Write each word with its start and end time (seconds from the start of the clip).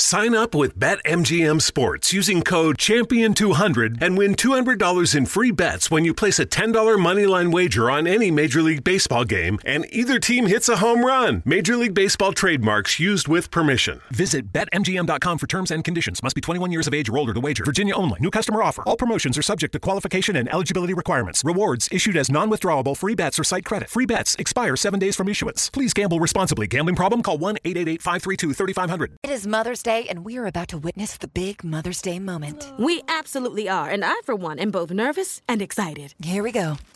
Sign 0.00 0.34
up 0.34 0.54
with 0.54 0.78
BetMGM 0.78 1.60
Sports 1.60 2.10
using 2.10 2.40
code 2.40 2.78
Champion200 2.78 4.00
and 4.00 4.16
win 4.16 4.34
$200 4.34 5.14
in 5.14 5.26
free 5.26 5.50
bets 5.50 5.90
when 5.90 6.06
you 6.06 6.14
place 6.14 6.38
a 6.38 6.46
$10 6.46 6.72
moneyline 6.96 7.52
wager 7.52 7.90
on 7.90 8.06
any 8.06 8.30
Major 8.30 8.62
League 8.62 8.82
Baseball 8.82 9.24
game 9.24 9.58
and 9.66 9.84
either 9.90 10.18
team 10.18 10.46
hits 10.46 10.70
a 10.70 10.78
home 10.78 11.04
run. 11.04 11.42
Major 11.44 11.76
League 11.76 11.92
Baseball 11.92 12.32
trademarks 12.32 12.98
used 12.98 13.28
with 13.28 13.50
permission. 13.50 14.00
Visit 14.10 14.50
BetMGM.com 14.54 15.36
for 15.36 15.46
terms 15.46 15.70
and 15.70 15.84
conditions. 15.84 16.22
Must 16.22 16.34
be 16.34 16.40
21 16.40 16.72
years 16.72 16.86
of 16.86 16.94
age 16.94 17.10
or 17.10 17.18
older 17.18 17.34
to 17.34 17.40
wager. 17.40 17.62
Virginia 17.62 17.94
only. 17.94 18.18
New 18.20 18.30
customer 18.30 18.62
offer. 18.62 18.82
All 18.86 18.96
promotions 18.96 19.36
are 19.36 19.42
subject 19.42 19.74
to 19.74 19.78
qualification 19.78 20.34
and 20.34 20.50
eligibility 20.50 20.94
requirements. 20.94 21.42
Rewards 21.44 21.90
issued 21.92 22.16
as 22.16 22.30
non 22.30 22.48
withdrawable 22.50 22.96
free 22.96 23.14
bets 23.14 23.38
or 23.38 23.44
site 23.44 23.66
credit. 23.66 23.90
Free 23.90 24.06
bets 24.06 24.34
expire 24.36 24.76
seven 24.76 24.98
days 24.98 25.14
from 25.14 25.28
issuance. 25.28 25.68
Please 25.68 25.92
gamble 25.92 26.20
responsibly. 26.20 26.66
Gambling 26.66 26.96
problem? 26.96 27.22
Call 27.22 27.36
1 27.36 27.58
888 27.66 28.00
532 28.00 28.54
3500. 28.54 29.12
It 29.22 29.30
is 29.30 29.46
Mother's 29.46 29.82
Day, 29.82 29.89
and 29.90 30.24
we 30.24 30.38
are 30.38 30.46
about 30.46 30.68
to 30.68 30.78
witness 30.78 31.16
the 31.16 31.26
big 31.26 31.64
Mother's 31.64 32.00
Day 32.00 32.18
moment. 32.20 32.72
We 32.78 33.02
absolutely 33.08 33.68
are, 33.68 33.90
and 33.90 34.04
I, 34.04 34.14
for 34.24 34.36
one, 34.36 34.58
am 34.60 34.70
both 34.70 34.90
nervous 34.92 35.42
and 35.48 35.60
excited. 35.60 36.14
Here 36.22 36.42
we 36.42 36.52
go. 36.52 36.76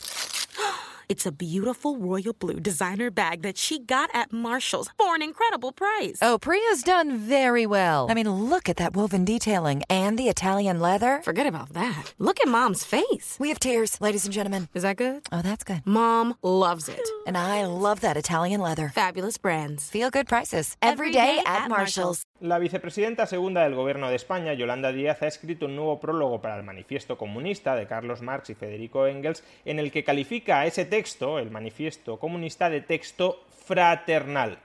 It's 1.07 1.27
a 1.27 1.31
beautiful 1.31 1.97
royal 1.99 2.33
blue 2.33 2.59
designer 2.59 3.11
bag 3.11 3.43
that 3.43 3.59
she 3.59 3.77
got 3.77 4.09
at 4.11 4.33
Marshall's 4.33 4.89
for 4.97 5.13
an 5.13 5.21
incredible 5.21 5.71
price. 5.71 6.17
Oh, 6.19 6.39
Priya's 6.39 6.81
done 6.81 7.19
very 7.19 7.67
well. 7.67 8.07
I 8.09 8.15
mean, 8.15 8.27
look 8.27 8.67
at 8.67 8.77
that 8.77 8.95
woven 8.95 9.23
detailing 9.23 9.83
and 9.87 10.17
the 10.17 10.29
Italian 10.29 10.79
leather. 10.79 11.21
Forget 11.23 11.45
about 11.45 11.73
that. 11.73 12.15
Look 12.17 12.39
at 12.41 12.47
Mom's 12.47 12.83
face. 12.83 13.37
We 13.39 13.49
have 13.49 13.59
tears, 13.59 14.01
ladies 14.01 14.25
and 14.25 14.33
gentlemen. 14.33 14.67
Is 14.73 14.81
that 14.81 14.97
good? 14.97 15.27
Oh, 15.31 15.43
that's 15.43 15.63
good. 15.63 15.83
Mom 15.85 16.33
loves 16.41 16.89
it. 16.89 17.07
And 17.27 17.37
I 17.37 17.67
love 17.67 18.01
that 18.01 18.17
Italian 18.17 18.59
leather. 18.59 18.89
Fabulous 18.89 19.37
brands. 19.37 19.91
Feel 19.91 20.09
good 20.09 20.27
prices. 20.27 20.75
Every 20.81 21.11
day 21.11 21.39
at 21.45 21.69
Marshall's. 21.69 22.25
La 22.41 22.59
vicepresidenta 22.59 23.27
segunda 23.27 23.63
del 23.63 23.75
Gobierno 23.75 24.09
de 24.09 24.17
España, 24.17 24.51
Yolanda 24.51 24.91
Díaz, 24.91 25.21
ha 25.21 25.27
escrito 25.27 25.67
un 25.67 25.77
nuevo 25.77 26.01
prólogo 26.01 26.41
para 26.41 26.57
el 26.57 26.63
Manifiesto 26.63 27.17
Comunista 27.17 27.77
de 27.77 27.87
Carlos 27.87 28.21
Marx 28.21 28.49
y 28.49 28.55
Federico 28.55 29.07
Engels, 29.07 29.41
en 29.63 29.79
el 29.79 29.89
que 29.89 30.03
califica 30.03 30.59
a 30.59 30.65
ese 30.65 30.83
texto, 30.83 31.39
el 31.39 31.49
Manifiesto 31.49 32.19
Comunista, 32.19 32.69
de 32.69 32.81
texto 32.81 33.45
fraternal. 33.65 34.59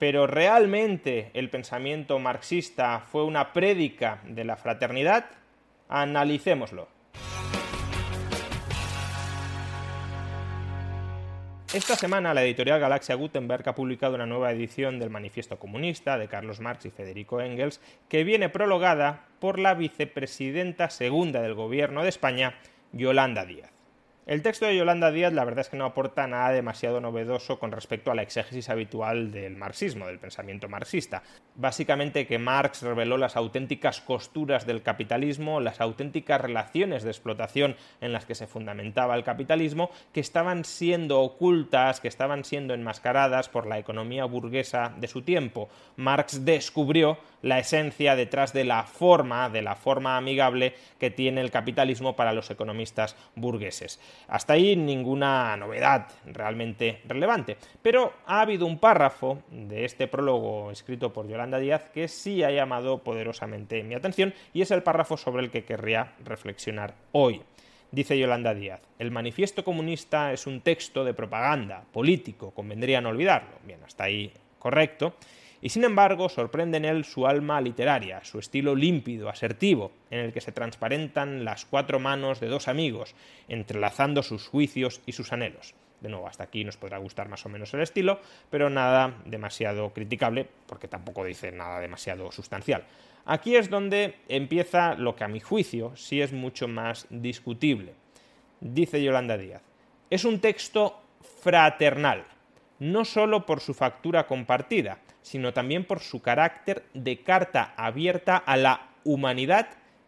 Pero 0.00 0.26
¿realmente 0.26 1.30
el 1.34 1.48
pensamiento 1.48 2.18
marxista 2.18 2.98
fue 2.98 3.22
una 3.22 3.52
prédica 3.52 4.20
de 4.24 4.42
la 4.42 4.56
fraternidad? 4.56 5.26
Analicémoslo. 5.88 6.95
Esta 11.76 11.94
semana 11.94 12.32
la 12.32 12.42
editorial 12.42 12.80
Galaxia 12.80 13.16
Gutenberg 13.16 13.68
ha 13.68 13.74
publicado 13.74 14.14
una 14.14 14.24
nueva 14.24 14.50
edición 14.50 14.98
del 14.98 15.10
Manifiesto 15.10 15.58
Comunista 15.58 16.16
de 16.16 16.26
Carlos 16.26 16.58
Marx 16.58 16.86
y 16.86 16.90
Federico 16.90 17.42
Engels, 17.42 17.82
que 18.08 18.24
viene 18.24 18.48
prologada 18.48 19.26
por 19.40 19.58
la 19.58 19.74
vicepresidenta 19.74 20.88
segunda 20.88 21.42
del 21.42 21.52
Gobierno 21.52 22.02
de 22.02 22.08
España, 22.08 22.54
Yolanda 22.92 23.44
Díaz. 23.44 23.75
El 24.26 24.42
texto 24.42 24.66
de 24.66 24.76
Yolanda 24.76 25.12
Díaz 25.12 25.32
la 25.32 25.44
verdad 25.44 25.60
es 25.60 25.68
que 25.68 25.76
no 25.76 25.84
aporta 25.84 26.26
nada 26.26 26.50
demasiado 26.50 27.00
novedoso 27.00 27.60
con 27.60 27.70
respecto 27.70 28.10
a 28.10 28.16
la 28.16 28.22
exégesis 28.22 28.68
habitual 28.68 29.30
del 29.30 29.54
marxismo, 29.54 30.08
del 30.08 30.18
pensamiento 30.18 30.68
marxista. 30.68 31.22
Básicamente 31.54 32.26
que 32.26 32.36
Marx 32.36 32.82
reveló 32.82 33.18
las 33.18 33.36
auténticas 33.36 34.00
costuras 34.00 34.66
del 34.66 34.82
capitalismo, 34.82 35.60
las 35.60 35.80
auténticas 35.80 36.40
relaciones 36.40 37.04
de 37.04 37.10
explotación 37.10 37.76
en 38.00 38.12
las 38.12 38.24
que 38.24 38.34
se 38.34 38.48
fundamentaba 38.48 39.14
el 39.14 39.22
capitalismo, 39.22 39.90
que 40.12 40.18
estaban 40.18 40.64
siendo 40.64 41.20
ocultas, 41.20 42.00
que 42.00 42.08
estaban 42.08 42.44
siendo 42.44 42.74
enmascaradas 42.74 43.48
por 43.48 43.68
la 43.68 43.78
economía 43.78 44.24
burguesa 44.24 44.92
de 44.98 45.06
su 45.06 45.22
tiempo. 45.22 45.68
Marx 45.94 46.44
descubrió 46.44 47.18
la 47.46 47.60
esencia 47.60 48.16
detrás 48.16 48.52
de 48.52 48.64
la 48.64 48.82
forma, 48.82 49.48
de 49.48 49.62
la 49.62 49.76
forma 49.76 50.16
amigable 50.16 50.74
que 50.98 51.10
tiene 51.10 51.40
el 51.40 51.52
capitalismo 51.52 52.16
para 52.16 52.32
los 52.32 52.50
economistas 52.50 53.16
burgueses. 53.36 54.00
Hasta 54.26 54.54
ahí 54.54 54.74
ninguna 54.74 55.56
novedad 55.56 56.08
realmente 56.26 57.02
relevante, 57.06 57.56
pero 57.82 58.14
ha 58.26 58.40
habido 58.40 58.66
un 58.66 58.80
párrafo 58.80 59.44
de 59.50 59.84
este 59.84 60.08
prólogo 60.08 60.72
escrito 60.72 61.12
por 61.12 61.28
Yolanda 61.28 61.58
Díaz 61.58 61.88
que 61.90 62.08
sí 62.08 62.42
ha 62.42 62.50
llamado 62.50 62.98
poderosamente 62.98 63.84
mi 63.84 63.94
atención 63.94 64.34
y 64.52 64.62
es 64.62 64.72
el 64.72 64.82
párrafo 64.82 65.16
sobre 65.16 65.44
el 65.44 65.50
que 65.50 65.64
querría 65.64 66.14
reflexionar 66.24 66.94
hoy. 67.12 67.42
Dice 67.92 68.18
Yolanda 68.18 68.54
Díaz, 68.54 68.80
el 68.98 69.12
manifiesto 69.12 69.62
comunista 69.62 70.32
es 70.32 70.48
un 70.48 70.62
texto 70.62 71.04
de 71.04 71.14
propaganda, 71.14 71.84
político, 71.92 72.50
convendría 72.50 73.00
no 73.00 73.10
olvidarlo. 73.10 73.56
Bien, 73.64 73.78
hasta 73.84 74.02
ahí 74.02 74.32
correcto 74.58 75.14
y 75.66 75.68
sin 75.68 75.82
embargo 75.82 76.28
sorprende 76.28 76.76
en 76.76 76.84
él 76.84 77.04
su 77.04 77.26
alma 77.26 77.60
literaria, 77.60 78.22
su 78.22 78.38
estilo 78.38 78.76
límpido, 78.76 79.28
asertivo, 79.28 79.90
en 80.12 80.20
el 80.20 80.32
que 80.32 80.40
se 80.40 80.52
transparentan 80.52 81.44
las 81.44 81.64
cuatro 81.64 81.98
manos 81.98 82.38
de 82.38 82.46
dos 82.46 82.68
amigos, 82.68 83.16
entrelazando 83.48 84.22
sus 84.22 84.46
juicios 84.46 85.00
y 85.06 85.12
sus 85.12 85.32
anhelos. 85.32 85.74
De 86.00 86.08
nuevo, 86.08 86.28
hasta 86.28 86.44
aquí 86.44 86.62
nos 86.62 86.76
podrá 86.76 86.98
gustar 86.98 87.28
más 87.28 87.44
o 87.46 87.48
menos 87.48 87.74
el 87.74 87.80
estilo, 87.80 88.20
pero 88.48 88.70
nada 88.70 89.14
demasiado 89.24 89.92
criticable, 89.92 90.46
porque 90.68 90.86
tampoco 90.86 91.24
dice 91.24 91.50
nada 91.50 91.80
demasiado 91.80 92.30
sustancial. 92.30 92.84
Aquí 93.24 93.56
es 93.56 93.68
donde 93.68 94.14
empieza 94.28 94.94
lo 94.94 95.16
que 95.16 95.24
a 95.24 95.28
mi 95.28 95.40
juicio 95.40 95.96
sí 95.96 96.22
es 96.22 96.32
mucho 96.32 96.68
más 96.68 97.08
discutible. 97.10 97.92
Dice 98.60 99.02
Yolanda 99.02 99.36
Díaz, 99.36 99.62
es 100.10 100.24
un 100.24 100.38
texto 100.38 101.02
fraternal, 101.42 102.24
no 102.78 103.04
solo 103.04 103.44
por 103.44 103.58
su 103.58 103.74
factura 103.74 104.28
compartida, 104.28 105.00
sino 105.26 105.52
también 105.52 105.84
por 105.84 105.98
su 105.98 106.22
carácter 106.22 106.84
de 106.94 107.24
carta 107.24 107.74
abierta 107.76 108.36
a 108.36 108.56
la 108.56 108.90
humanidad 109.02 109.66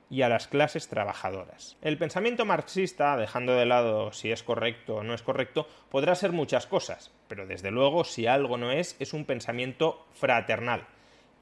y 0.09 0.23
a 0.23 0.29
las 0.29 0.47
clases 0.47 0.87
trabajadoras. 0.87 1.77
El 1.83 1.99
pensamiento 1.99 2.45
marxista, 2.45 3.17
dejando 3.17 3.57
de 3.57 3.67
lado 3.67 4.13
si 4.13 4.31
es 4.31 4.45
correcto 4.45 4.99
o 4.99 5.03
no 5.03 5.15
es 5.15 5.23
correcto, 5.23 5.67
podrá 5.91 6.15
ser 6.15 6.31
muchas 6.31 6.69
cosas, 6.69 7.11
pero 7.27 7.49
desde 7.49 7.73
luego 7.73 8.05
si 8.05 8.29
algo 8.29 8.59
no 8.59 8.71
es, 8.71 8.95
es 9.01 9.13
un 9.13 9.25
pensamiento 9.25 10.07
fraternal. 10.13 10.87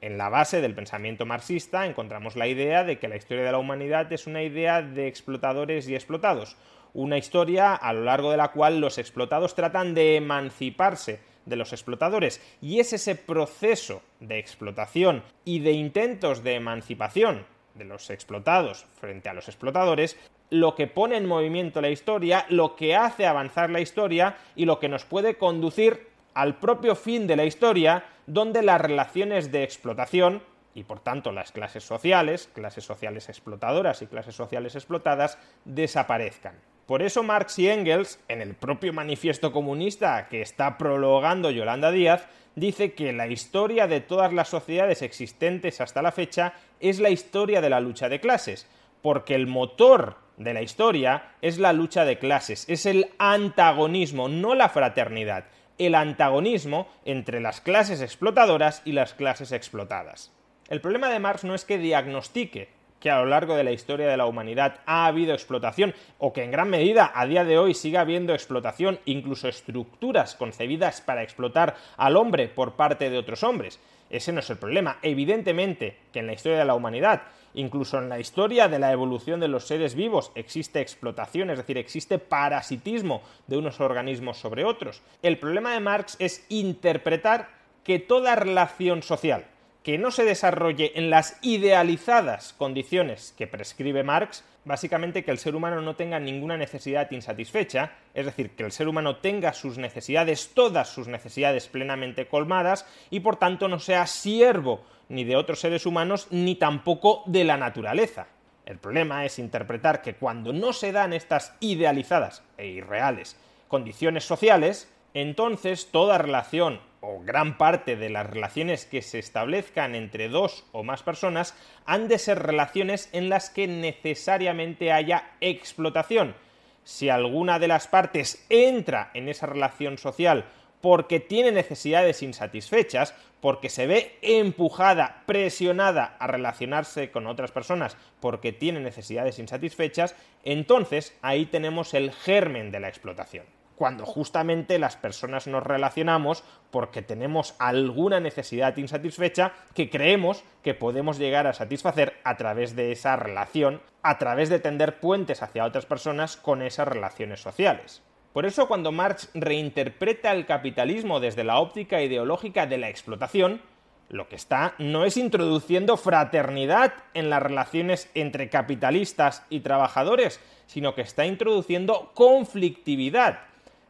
En 0.01 0.17
la 0.17 0.29
base 0.29 0.59
del 0.59 0.73
pensamiento 0.73 1.27
marxista 1.27 1.85
encontramos 1.85 2.35
la 2.35 2.47
idea 2.47 2.83
de 2.83 2.97
que 2.97 3.07
la 3.07 3.17
historia 3.17 3.43
de 3.43 3.51
la 3.51 3.59
humanidad 3.59 4.11
es 4.11 4.25
una 4.25 4.41
idea 4.41 4.81
de 4.81 5.07
explotadores 5.07 5.87
y 5.87 5.93
explotados, 5.93 6.57
una 6.95 7.19
historia 7.19 7.75
a 7.75 7.93
lo 7.93 8.05
largo 8.05 8.31
de 8.31 8.37
la 8.37 8.53
cual 8.53 8.81
los 8.81 8.97
explotados 8.97 9.53
tratan 9.53 9.93
de 9.93 10.15
emanciparse 10.15 11.19
de 11.47 11.55
los 11.55 11.73
explotadores 11.73 12.41
y 12.61 12.79
es 12.79 12.93
ese 12.93 13.15
proceso 13.15 14.01
de 14.19 14.37
explotación 14.37 15.23
y 15.43 15.59
de 15.59 15.71
intentos 15.71 16.43
de 16.43 16.55
emancipación 16.55 17.45
de 17.73 17.85
los 17.85 18.09
explotados 18.09 18.85
frente 18.99 19.29
a 19.29 19.33
los 19.33 19.47
explotadores 19.47 20.17
lo 20.49 20.75
que 20.75 20.87
pone 20.87 21.17
en 21.17 21.25
movimiento 21.25 21.81
la 21.81 21.89
historia, 21.89 22.45
lo 22.49 22.75
que 22.75 22.95
hace 22.95 23.25
avanzar 23.25 23.69
la 23.69 23.81
historia 23.81 24.37
y 24.55 24.65
lo 24.65 24.79
que 24.79 24.89
nos 24.89 25.03
puede 25.03 25.35
conducir 25.35 26.07
al 26.33 26.55
propio 26.55 26.95
fin 26.95 27.27
de 27.27 27.35
la 27.35 27.45
historia, 27.45 28.05
donde 28.27 28.61
las 28.61 28.79
relaciones 28.79 29.51
de 29.51 29.63
explotación 29.63 30.41
y 30.73 30.83
por 30.83 30.99
tanto 30.99 31.31
las 31.31 31.51
clases 31.51 31.83
sociales, 31.83 32.49
clases 32.53 32.83
sociales 32.83 33.29
explotadoras 33.29 34.01
y 34.03 34.07
clases 34.07 34.35
sociales 34.35 34.75
explotadas, 34.75 35.37
desaparezcan. 35.65 36.55
Por 36.87 37.03
eso 37.03 37.21
Marx 37.21 37.59
y 37.59 37.67
Engels, 37.67 38.17
en 38.29 38.41
el 38.41 38.55
propio 38.55 38.93
manifiesto 38.93 39.51
comunista 39.51 40.29
que 40.29 40.41
está 40.41 40.77
prologando 40.77 41.51
Yolanda 41.51 41.91
Díaz, 41.91 42.29
dice 42.55 42.93
que 42.93 43.11
la 43.11 43.27
historia 43.27 43.87
de 43.87 43.99
todas 43.99 44.31
las 44.31 44.47
sociedades 44.47 45.01
existentes 45.01 45.81
hasta 45.81 46.01
la 46.01 46.13
fecha 46.13 46.53
es 46.79 47.01
la 47.01 47.09
historia 47.09 47.59
de 47.59 47.69
la 47.69 47.81
lucha 47.81 48.07
de 48.07 48.21
clases, 48.21 48.69
porque 49.01 49.35
el 49.35 49.47
motor 49.47 50.15
de 50.37 50.53
la 50.53 50.61
historia 50.61 51.33
es 51.41 51.59
la 51.59 51.73
lucha 51.73 52.05
de 52.05 52.19
clases, 52.19 52.63
es 52.69 52.85
el 52.85 53.09
antagonismo, 53.17 54.29
no 54.29 54.55
la 54.55 54.69
fraternidad, 54.69 55.43
el 55.77 55.93
antagonismo 55.93 56.87
entre 57.03 57.41
las 57.41 57.59
clases 57.59 58.01
explotadoras 58.01 58.81
y 58.85 58.93
las 58.93 59.13
clases 59.13 59.51
explotadas. 59.51 60.31
El 60.69 60.79
problema 60.79 61.09
de 61.09 61.19
Marx 61.19 61.43
no 61.43 61.53
es 61.53 61.65
que 61.65 61.77
diagnostique 61.77 62.69
que 62.99 63.09
a 63.09 63.19
lo 63.19 63.25
largo 63.25 63.55
de 63.55 63.63
la 63.63 63.71
historia 63.71 64.07
de 64.07 64.17
la 64.17 64.25
humanidad 64.25 64.79
ha 64.85 65.05
habido 65.05 65.33
explotación 65.33 65.93
o 66.17 66.33
que 66.33 66.43
en 66.43 66.51
gran 66.51 66.69
medida 66.69 67.11
a 67.13 67.25
día 67.25 67.43
de 67.43 67.57
hoy 67.57 67.73
sigue 67.73 67.97
habiendo 67.97 68.33
explotación, 68.33 68.99
incluso 69.05 69.47
estructuras 69.47 70.35
concebidas 70.35 71.01
para 71.01 71.23
explotar 71.23 71.75
al 71.97 72.17
hombre 72.17 72.47
por 72.47 72.73
parte 72.73 73.09
de 73.09 73.17
otros 73.17 73.43
hombres. 73.43 73.79
Ese 74.09 74.31
no 74.31 74.39
es 74.39 74.49
el 74.49 74.57
problema. 74.57 74.97
Evidentemente 75.01 75.97
que 76.11 76.19
en 76.19 76.27
la 76.27 76.33
historia 76.33 76.59
de 76.59 76.65
la 76.65 76.75
humanidad, 76.75 77.23
incluso 77.53 77.97
en 77.97 78.09
la 78.09 78.19
historia 78.19 78.67
de 78.67 78.79
la 78.79 78.91
evolución 78.91 79.39
de 79.39 79.47
los 79.47 79.67
seres 79.67 79.95
vivos, 79.95 80.31
existe 80.35 80.79
explotación, 80.79 81.49
es 81.49 81.57
decir, 81.57 81.77
existe 81.77 82.19
parasitismo 82.19 83.21
de 83.47 83.57
unos 83.57 83.79
organismos 83.79 84.37
sobre 84.37 84.63
otros. 84.63 85.01
El 85.21 85.39
problema 85.39 85.73
de 85.73 85.79
Marx 85.79 86.15
es 86.19 86.45
interpretar 86.49 87.49
que 87.83 87.99
toda 87.99 88.35
relación 88.35 89.01
social, 89.01 89.45
que 89.87 89.97
no 89.97 90.11
se 90.11 90.25
desarrolle 90.25 90.91
en 90.95 91.09
las 91.09 91.39
idealizadas 91.41 92.51
condiciones 92.51 93.33
que 93.37 93.47
prescribe 93.47 94.03
Marx, 94.03 94.43
básicamente 94.65 95.23
que 95.23 95.31
el 95.31 95.37
ser 95.37 95.55
humano 95.55 95.79
no 95.79 95.95
tenga 95.95 96.19
ninguna 96.19 96.57
necesidad 96.57 97.09
insatisfecha, 97.11 97.93
es 98.13 98.25
decir, 98.25 98.49
que 98.49 98.65
el 98.65 98.73
ser 98.73 98.89
humano 98.89 99.19
tenga 99.19 99.53
sus 99.53 99.77
necesidades, 99.77 100.51
todas 100.53 100.89
sus 100.89 101.07
necesidades 101.07 101.69
plenamente 101.69 102.27
colmadas, 102.27 102.85
y 103.09 103.21
por 103.21 103.37
tanto 103.37 103.69
no 103.69 103.79
sea 103.79 104.07
siervo 104.07 104.83
ni 105.07 105.23
de 105.23 105.37
otros 105.37 105.61
seres 105.61 105.85
humanos, 105.85 106.27
ni 106.31 106.55
tampoco 106.55 107.23
de 107.25 107.45
la 107.45 107.55
naturaleza. 107.55 108.27
El 108.65 108.79
problema 108.79 109.23
es 109.23 109.39
interpretar 109.39 110.01
que 110.01 110.15
cuando 110.15 110.51
no 110.51 110.73
se 110.73 110.91
dan 110.91 111.13
estas 111.13 111.55
idealizadas 111.61 112.43
e 112.57 112.67
irreales 112.67 113.37
condiciones 113.69 114.25
sociales, 114.25 114.91
entonces 115.13 115.91
toda 115.93 116.17
relación 116.17 116.81
o 117.01 117.19
gran 117.19 117.57
parte 117.57 117.95
de 117.95 118.09
las 118.09 118.27
relaciones 118.29 118.85
que 118.85 119.01
se 119.01 119.19
establezcan 119.19 119.95
entre 119.95 120.29
dos 120.29 120.65
o 120.71 120.83
más 120.83 121.03
personas 121.03 121.55
han 121.85 122.07
de 122.07 122.17
ser 122.17 122.39
relaciones 122.39 123.09
en 123.13 123.29
las 123.29 123.49
que 123.49 123.67
necesariamente 123.67 124.91
haya 124.91 125.31
explotación. 125.41 126.35
Si 126.83 127.09
alguna 127.09 127.59
de 127.59 127.67
las 127.67 127.87
partes 127.87 128.45
entra 128.49 129.11
en 129.13 129.29
esa 129.29 129.45
relación 129.45 129.97
social 129.97 130.45
porque 130.81 131.19
tiene 131.19 131.51
necesidades 131.51 132.21
insatisfechas, 132.21 133.13
porque 133.41 133.69
se 133.69 133.87
ve 133.87 134.17
empujada, 134.21 135.23
presionada 135.25 136.15
a 136.19 136.27
relacionarse 136.27 137.11
con 137.11 137.27
otras 137.27 137.51
personas 137.51 137.97
porque 138.19 138.53
tiene 138.53 138.79
necesidades 138.79 139.39
insatisfechas, 139.39 140.15
entonces 140.43 141.17
ahí 141.21 141.45
tenemos 141.45 141.93
el 141.93 142.11
germen 142.11 142.71
de 142.71 142.79
la 142.79 142.89
explotación 142.89 143.56
cuando 143.77 144.05
justamente 144.05 144.79
las 144.79 144.97
personas 144.97 145.45
nos 145.45 145.63
relacionamos 145.63 146.43
porque 146.71 147.03
tenemos 147.03 147.55
alguna 147.59 148.19
necesidad 148.19 148.75
insatisfecha 148.75 149.53
que 149.75 149.89
creemos 149.89 150.43
que 150.63 150.73
podemos 150.73 151.19
llegar 151.19 151.45
a 151.45 151.53
satisfacer 151.53 152.15
a 152.23 152.37
través 152.37 152.75
de 152.75 152.91
esa 152.91 153.15
relación, 153.15 153.81
a 154.01 154.17
través 154.17 154.49
de 154.49 154.59
tender 154.59 154.99
puentes 154.99 155.43
hacia 155.43 155.63
otras 155.63 155.85
personas 155.85 156.37
con 156.37 156.63
esas 156.63 156.87
relaciones 156.87 157.39
sociales. 157.39 158.01
Por 158.33 158.45
eso 158.47 158.67
cuando 158.67 158.91
Marx 158.91 159.29
reinterpreta 159.35 160.31
el 160.31 160.47
capitalismo 160.47 161.19
desde 161.19 161.43
la 161.43 161.59
óptica 161.59 162.01
ideológica 162.01 162.65
de 162.65 162.79
la 162.79 162.89
explotación, 162.89 163.61
lo 164.09 164.27
que 164.27 164.35
está 164.37 164.73
no 164.79 165.05
es 165.05 165.17
introduciendo 165.17 165.97
fraternidad 165.97 166.93
en 167.13 167.29
las 167.29 167.43
relaciones 167.43 168.09
entre 168.15 168.49
capitalistas 168.49 169.45
y 169.49 169.59
trabajadores, 169.59 170.39
sino 170.65 170.95
que 170.95 171.01
está 171.01 171.25
introduciendo 171.25 172.11
conflictividad 172.15 173.39